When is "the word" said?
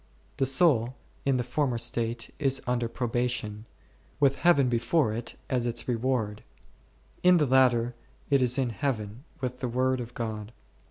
9.59-10.01